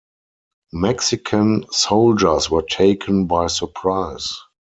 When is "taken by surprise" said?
2.63-4.35